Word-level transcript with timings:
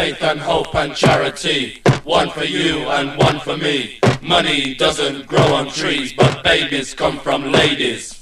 faith 0.00 0.22
and 0.22 0.40
hope 0.40 0.74
and 0.74 0.96
charity. 0.96 1.82
One 2.04 2.30
for 2.30 2.44
you 2.44 2.88
and 2.88 3.18
one 3.18 3.38
for 3.40 3.58
me. 3.58 3.98
Money 4.22 4.74
doesn't 4.74 5.26
grow 5.26 5.52
on 5.52 5.68
trees, 5.68 6.14
but 6.14 6.42
babies 6.42 6.94
come 6.94 7.18
from 7.18 7.52
ladies. 7.52 8.19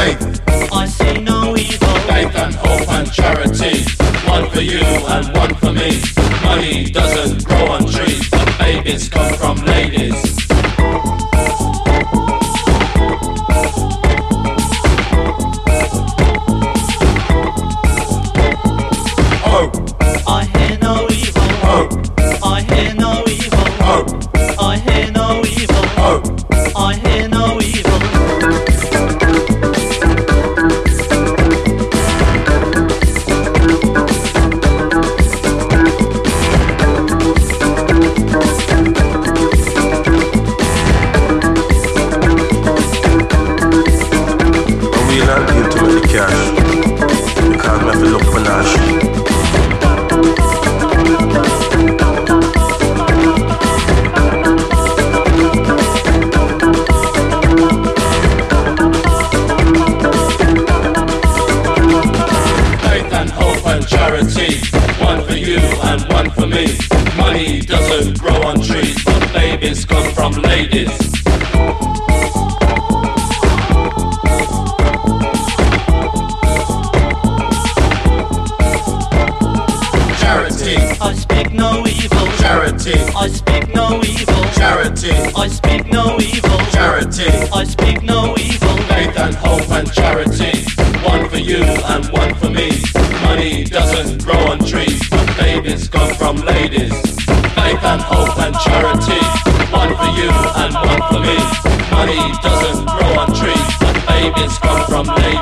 I 0.00 0.86
see 0.86 1.20
no 1.20 1.54
evil. 1.54 1.88
Faith 2.08 2.34
and 2.34 2.54
hope 2.54 2.88
and 2.88 3.12
charity. 3.12 3.84
One 4.26 4.48
for 4.48 4.62
you 4.62 4.80
and 4.80 5.36
one 5.36 5.54
for 5.56 5.72
me. 5.74 6.00
Money 6.42 6.90
doesn't 6.90 7.44
grow 7.44 7.66
on 7.66 7.86
trees, 7.86 8.30
but 8.30 8.58
babies 8.58 9.10
come 9.10 9.34
from 9.34 9.58
ladies. 9.66 10.36
Oh. 19.44 19.89
cash. 46.12 46.48
You 47.44 47.58
can't 47.58 47.86
never 47.86 48.06
look 48.06 48.24
for 48.24 48.40
Nash. 48.40 49.10
Charity, 63.88 64.60
one 65.02 65.24
for 65.24 65.32
you 65.32 65.56
and 65.58 66.02
one 66.12 66.30
for 66.30 66.46
me. 66.46 66.76
Money 67.16 67.60
doesn't 67.60 68.18
grow 68.20 68.42
on 68.42 68.60
trees, 68.60 69.02
but 69.04 69.32
babies 69.32 69.84
come 69.84 70.12
from 70.12 70.32
ladies. 70.42 71.19
I 81.02 81.14
speak 81.14 81.52
no 81.54 81.86
evil. 81.86 82.26
Charity. 82.36 82.92
I 83.16 83.28
speak 83.28 83.74
no 83.74 84.02
evil. 84.02 84.44
Charity. 84.52 85.12
I 85.34 85.48
speak 85.48 85.90
no 85.90 86.18
evil. 86.18 86.58
Charity. 86.72 87.30
I 87.52 87.64
speak 87.64 88.02
no 88.02 88.34
evil. 88.36 88.76
Faith 88.84 89.16
and 89.16 89.34
hope 89.34 89.70
and 89.70 89.90
charity. 89.92 90.52
One 91.02 91.28
for 91.30 91.38
you 91.38 91.62
and 91.64 92.04
one 92.12 92.34
for 92.34 92.50
me. 92.50 92.82
Money 93.24 93.64
doesn't 93.64 94.22
grow 94.24 94.40
on 94.52 94.58
trees, 94.58 95.00
but 95.08 95.26
babies 95.38 95.88
come 95.88 96.14
from 96.16 96.36
ladies. 96.36 96.92
Faith 97.56 97.82
and 97.82 98.02
hope 98.02 98.38
and 98.38 98.54
charity. 98.60 99.24
One 99.72 99.96
for 99.96 100.10
you 100.20 100.30
and 100.62 100.74
one 100.74 101.02
for 101.08 101.20
me. 101.20 101.38
Money 101.90 102.20
doesn't 102.42 102.84
grow 102.84 103.12
on 103.22 103.28
trees, 103.34 103.68
but 103.80 103.96
babies 104.06 104.58
come 104.58 104.84
from 104.86 105.06
ladies. 105.16 105.39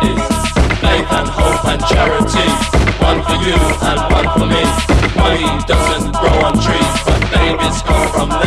trees 3.59 3.83
and 3.83 4.01
one 4.13 4.29
for 4.39 4.47
me. 4.47 4.63
Money 5.17 5.65
doesn't 5.67 6.13
grow 6.13 6.37
on 6.47 6.55
trees, 6.55 6.95
but 7.05 7.21
babies 7.33 7.83
come 7.83 8.09
from 8.13 8.29
leaves. 8.31 8.39